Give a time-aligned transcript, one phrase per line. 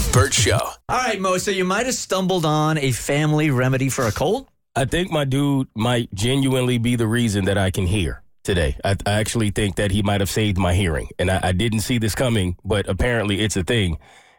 [0.00, 0.58] The Burt Show.
[0.88, 1.36] All right, Moe.
[1.36, 4.48] So you might have stumbled on a family remedy for a cold.
[4.74, 8.76] I think my dude might genuinely be the reason that I can hear today.
[8.82, 11.80] I, I actually think that he might have saved my hearing, and I, I didn't
[11.80, 13.98] see this coming, but apparently it's a thing.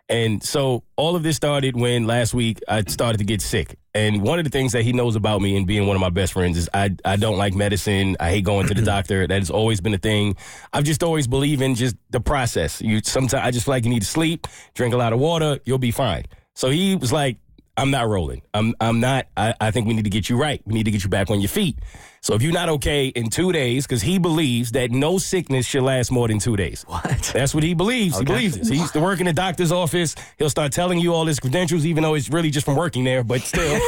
[0.10, 3.78] And so all of this started when last week I started to get sick.
[3.94, 6.10] And one of the things that he knows about me and being one of my
[6.10, 8.16] best friends is I, I don't like medicine.
[8.20, 9.28] I hate going to the doctor.
[9.28, 10.36] That has always been a thing.
[10.74, 12.82] I've just always believed in just the process.
[12.82, 15.60] You sometimes I just feel like you need to sleep, drink a lot of water,
[15.66, 16.26] you'll be fine.
[16.56, 17.38] So he was like,
[17.78, 18.42] I'm not rolling.
[18.54, 19.28] I'm I'm not.
[19.38, 20.62] I, I think we need to get you right.
[20.66, 21.80] We need to get you back on your feet.
[22.24, 25.82] So if you're not okay in two days, because he believes that no sickness should
[25.82, 26.84] last more than two days.
[26.88, 27.32] What?
[27.34, 28.20] That's what he believes.
[28.20, 28.68] He believes this.
[28.70, 30.14] He used to work in the doctor's office.
[30.38, 33.24] He'll start telling you all his credentials, even though it's really just from working there.
[33.24, 33.80] But still,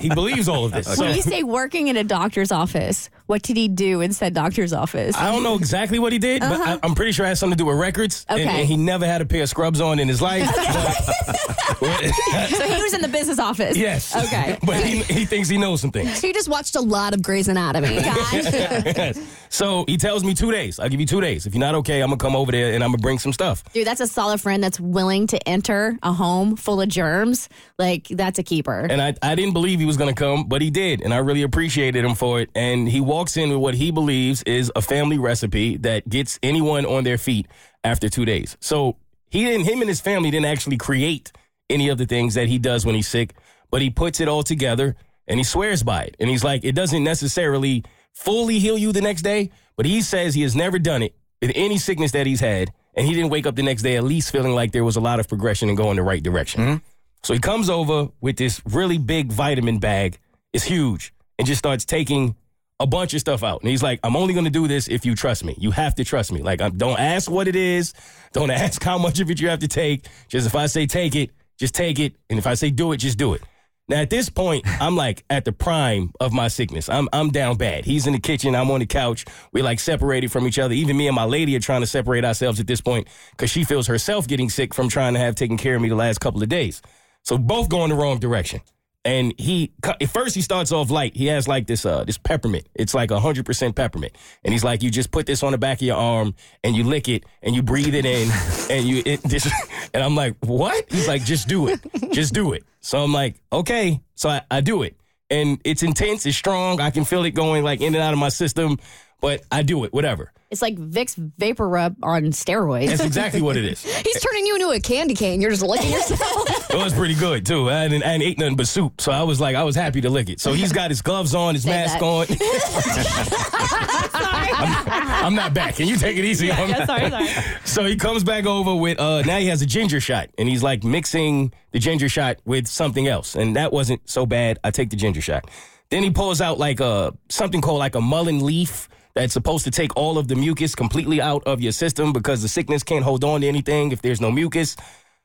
[0.00, 0.92] he believes all of this.
[0.92, 4.34] So When you say working in a doctor's office, what did he do in said
[4.34, 5.14] doctor's office?
[5.16, 7.56] I don't know exactly what he did, but I, I'm pretty sure it has something
[7.56, 8.26] to do with records.
[8.28, 8.48] And, Uh-huh.
[8.50, 8.60] Okay.
[8.62, 10.50] and he never had a pair of scrubs on in his life.
[10.56, 11.76] But-
[12.50, 13.76] so he was in the business office.
[13.76, 14.14] yes.
[14.26, 14.58] Okay.
[14.70, 16.20] But he, he thinks he knows some things.
[16.20, 18.00] He just watched a lot of Grey's Anatomy.
[19.52, 20.78] So he tells me two days.
[20.78, 21.44] I'll give you two days.
[21.44, 23.64] If you're not okay, I'm gonna come over there and I'm gonna bring some stuff.
[23.72, 27.48] Dude, that's a solid friend that's willing to enter a home full of germs.
[27.76, 28.86] Like, that's a keeper.
[28.88, 31.42] And I, I didn't believe he was gonna come, but he did, and I really
[31.42, 32.50] appreciated him for it.
[32.54, 36.86] And he walks in with what he believes is a family recipe that gets anyone
[36.86, 37.48] on their feet
[37.82, 38.56] after two days.
[38.60, 38.96] So
[39.30, 41.32] he didn't him and his family didn't actually create
[41.70, 43.34] any of the things that he does when he's sick,
[43.70, 46.16] but he puts it all together and he swears by it.
[46.18, 50.34] And he's like, it doesn't necessarily fully heal you the next day, but he says
[50.34, 53.46] he has never done it with any sickness that he's had, and he didn't wake
[53.46, 55.78] up the next day at least feeling like there was a lot of progression and
[55.78, 56.60] going the right direction.
[56.60, 56.76] Mm-hmm.
[57.22, 60.18] So he comes over with this really big vitamin bag.
[60.52, 61.14] It's huge.
[61.38, 62.34] And just starts taking
[62.78, 63.60] a bunch of stuff out.
[63.60, 65.54] And he's like, I'm only going to do this if you trust me.
[65.58, 66.42] You have to trust me.
[66.42, 67.92] Like, I'm, don't ask what it is.
[68.32, 70.06] Don't ask how much of it you have to take.
[70.28, 71.30] Just if I say take it,
[71.60, 72.14] just take it.
[72.28, 73.42] And if I say do it, just do it.
[73.86, 76.88] Now, at this point, I'm like at the prime of my sickness.
[76.88, 77.84] I'm, I'm down bad.
[77.84, 78.54] He's in the kitchen.
[78.54, 79.24] I'm on the couch.
[79.52, 80.74] We're like separated from each other.
[80.74, 83.64] Even me and my lady are trying to separate ourselves at this point because she
[83.64, 86.42] feels herself getting sick from trying to have taken care of me the last couple
[86.42, 86.80] of days.
[87.24, 88.60] So both going the wrong direction.
[89.04, 91.16] And he at first he starts off light.
[91.16, 92.68] He has like this uh this peppermint.
[92.74, 94.12] It's like hundred percent peppermint.
[94.44, 96.84] And he's like, you just put this on the back of your arm and you
[96.84, 98.30] lick it and you breathe it in
[98.70, 99.50] and you it this
[99.94, 100.84] and I'm like, what?
[100.90, 101.80] He's like, just do it.
[102.12, 102.64] Just do it.
[102.80, 104.00] So I'm like, okay.
[104.16, 104.96] So I, I do it.
[105.30, 106.80] And it's intense, it's strong.
[106.80, 108.78] I can feel it going like in and out of my system,
[109.20, 110.32] but I do it, whatever.
[110.50, 112.88] it's like Vicks VapoRub on steroids.
[112.88, 113.82] That's exactly what it is.
[114.04, 115.40] He's turning you into a candy cane.
[115.40, 116.56] You're just licking yourself.
[116.70, 117.68] It was pretty good too.
[117.68, 120.00] I hadn't, I hadn't ate nothing but soup, so I was like, I was happy
[120.02, 120.40] to lick it.
[120.40, 122.04] So he's got his gloves on, his Say mask that.
[122.04, 122.26] on.
[124.12, 125.76] I'm, I'm not back.
[125.76, 126.68] Can you take it easy on me?
[126.70, 127.26] Yeah, sorry, sorry.
[127.64, 130.62] So he comes back over with uh now he has a ginger shot and he's
[130.62, 133.34] like mixing the ginger shot with something else.
[133.34, 134.58] And that wasn't so bad.
[134.64, 135.50] I take the ginger shot.
[135.90, 139.70] Then he pulls out like a something called like a mullein leaf that's supposed to
[139.70, 143.24] take all of the mucus completely out of your system because the sickness can't hold
[143.24, 144.76] on to anything if there's no mucus.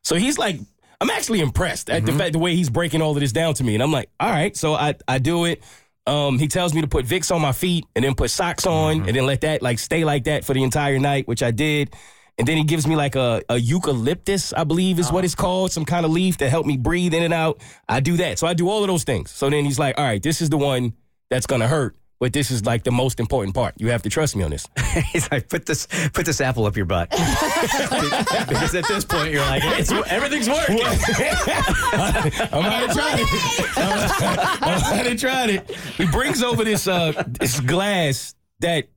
[0.04, 0.60] So he's like
[1.02, 2.20] I'm actually impressed at the mm-hmm.
[2.20, 3.74] fact the way he's breaking all of this down to me.
[3.74, 5.64] And I'm like, all right, so I I do it.
[6.08, 8.98] Um, he tells me to put Vicks on my feet and then put socks on
[8.98, 9.08] mm-hmm.
[9.08, 11.96] and then let that like stay like that for the entire night, which I did.
[12.38, 15.26] And then he gives me like a, a eucalyptus, I believe is what ah.
[15.26, 17.62] it's called, some kind of leaf to help me breathe in and out.
[17.88, 18.40] I do that.
[18.40, 19.32] So I do all of those things.
[19.32, 20.94] So then he's like, all right, this is the one
[21.30, 23.74] that's gonna hurt, but this is like the most important part.
[23.78, 24.68] You have to trust me on this.
[25.12, 27.10] He's like, put this, put this apple up your butt.
[27.12, 30.80] because at this point, you're like, it's, everything's working.
[30.84, 33.78] I'm gonna try it.
[33.78, 35.72] I'm gonna try it.
[35.98, 38.88] He brings over this uh this glass that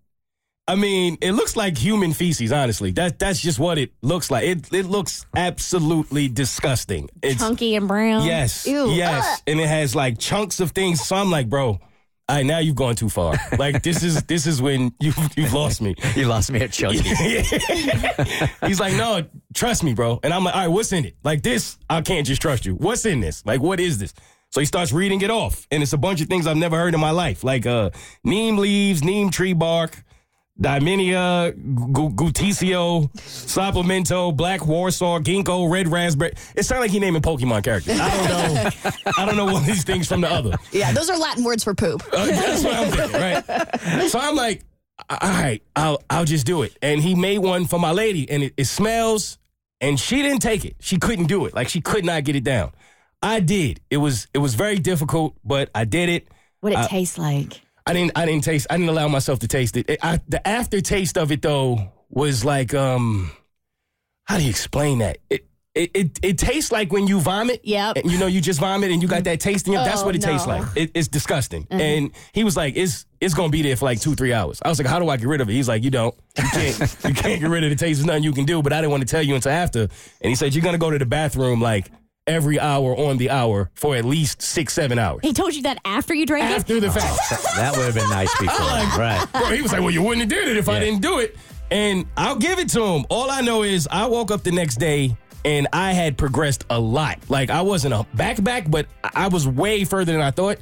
[0.68, 2.90] I mean, it looks like human feces, honestly.
[2.92, 4.44] That that's just what it looks like.
[4.44, 7.08] It it looks absolutely disgusting.
[7.22, 8.26] It's Chunky and brown.
[8.26, 8.66] yes.
[8.66, 8.90] Ew.
[8.90, 9.42] Yes.
[9.46, 11.00] And it has like chunks of things.
[11.02, 11.80] So I'm like, bro,
[12.28, 13.36] all right, now you've gone too far.
[13.58, 15.94] Like this is this is when you you've lost me.
[16.16, 16.98] You lost me at Chunky.
[18.66, 19.24] He's like, no,
[19.54, 20.18] trust me, bro.
[20.22, 21.16] And I'm like, all right, what's in it?
[21.22, 22.74] Like this, I can't just trust you.
[22.74, 23.46] What's in this?
[23.46, 24.12] Like, what is this?
[24.50, 26.94] So he starts reading it off, and it's a bunch of things I've never heard
[26.94, 27.90] in my life, like uh,
[28.24, 30.02] neem leaves, neem tree bark,
[30.60, 31.52] Diminia,
[31.92, 36.32] gu- Guticio, Supplemento, Black Warsaw, Ginkgo, Red Raspberry.
[36.56, 37.98] It sounds like he naming Pokemon characters.
[38.00, 38.90] I don't know.
[39.18, 40.56] I don't know one of these things from the other.
[40.72, 42.02] yeah, those are Latin words for poop.
[42.12, 44.08] Uh, that's what I'm thinking, right?
[44.10, 44.62] So I'm like,
[45.08, 46.76] all right, I'll I'll just do it.
[46.82, 49.38] And he made one for my lady, and it, it smells.
[49.80, 50.74] And she didn't take it.
[50.80, 51.54] She couldn't do it.
[51.54, 52.72] Like she could not get it down.
[53.22, 53.80] I did.
[53.90, 56.26] It was it was very difficult, but I did it.
[56.60, 57.60] What it Uh, tastes like.
[57.88, 58.66] I didn't I didn't taste.
[58.70, 59.88] I didn't allow myself to taste it.
[59.90, 63.30] it I, the aftertaste of it though was like um,
[64.24, 65.18] how do you explain that?
[65.30, 65.44] It
[65.74, 67.60] it, it, it tastes like when you vomit.
[67.62, 67.92] Yeah.
[68.04, 69.84] You know, you just vomit and you got that taste in your.
[69.84, 70.64] that's Oh, what it tastes like.
[70.74, 71.68] It, it's disgusting.
[71.70, 74.70] And he was like, "It's it's gonna be there for like two three hours." I
[74.70, 76.16] was like, "How do I get rid of it?" He's like, "You don't.
[76.36, 76.80] You can't.
[77.04, 77.98] you can't get rid of the taste.
[78.00, 79.82] There's nothing you can do." But I didn't want to tell you until after.
[79.82, 79.90] And
[80.30, 81.88] he said, "You're gonna go to the bathroom like."
[82.28, 85.20] Every hour on the hour for at least six, seven hours.
[85.22, 86.54] He told you that after you drank it?
[86.58, 87.18] After the fact.
[87.56, 88.56] That would have been nice before.
[89.00, 89.26] right.
[89.32, 91.36] Bro, he was like, well, you wouldn't have did it if I didn't do it.
[91.70, 93.04] And I'll give it to him.
[93.10, 96.78] All I know is I woke up the next day and I had progressed a
[96.78, 97.18] lot.
[97.28, 100.58] Like I wasn't a back back, but I was way further than I thought.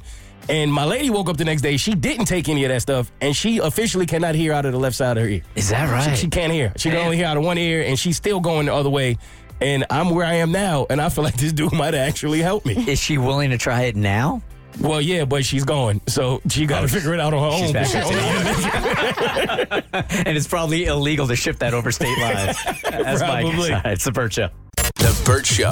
[0.49, 1.75] And my lady woke up the next day.
[1.75, 4.79] She didn't take any of that stuff, and she officially cannot hear out of the
[4.79, 5.41] left side of her ear.
[5.55, 6.17] Is that right?
[6.17, 6.71] she can't hear.
[6.77, 9.17] She can only hear out of one ear, and she's still going the other way.
[9.59, 12.63] And I'm where I am now, and I feel like this dude might actually help
[12.65, 12.75] me.
[12.89, 14.41] Is she willing to try it now?
[14.79, 17.49] Well, yeah, but she's going, so she got to oh, figure it out on her
[17.49, 17.73] Oh, own.
[17.73, 17.97] She
[20.13, 22.57] in And it's probably illegal to ship that over state lines.
[22.83, 23.71] That's my Probably.
[23.85, 24.49] It's the Burt Show.
[24.75, 25.71] The Burt Show.